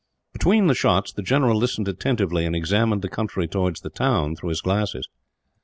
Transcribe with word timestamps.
Between 0.33 0.65
the 0.65 0.73
shots 0.73 1.13
the 1.13 1.21
general 1.21 1.59
listened 1.59 1.87
attentively, 1.87 2.43
and 2.47 2.55
examined 2.55 3.03
the 3.03 3.07
country 3.07 3.47
towards 3.47 3.81
the 3.81 3.91
town 3.91 4.35
through 4.35 4.49
his 4.49 4.61
glasses. 4.61 5.07